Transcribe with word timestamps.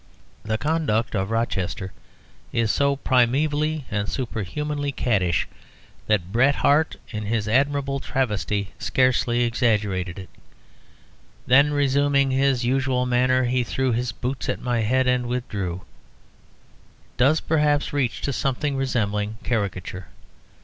The 0.43 0.57
conduct 0.57 1.13
of 1.15 1.29
Rochester 1.29 1.93
is 2.51 2.71
so 2.71 2.95
primevally 2.95 3.83
and 3.91 4.09
superhumanly 4.09 4.91
caddish 4.93 5.47
that 6.07 6.31
Bret 6.31 6.55
Harte 6.55 6.95
in 7.11 7.27
his 7.27 7.47
admirable 7.47 7.99
travesty 7.99 8.71
scarcely 8.79 9.43
exaggerated 9.43 10.17
it. 10.17 10.29
"Then, 11.45 11.71
resuming 11.71 12.31
his 12.31 12.65
usual 12.65 13.05
manner, 13.05 13.43
he 13.43 13.63
threw 13.63 13.91
his 13.91 14.11
boots 14.11 14.49
at 14.49 14.59
my 14.59 14.79
head 14.79 15.05
and 15.05 15.27
withdrew," 15.27 15.83
does 17.17 17.39
perhaps 17.39 17.93
reach 17.93 18.21
to 18.21 18.33
something 18.33 18.75
resembling 18.75 19.37
caricature. 19.43 20.07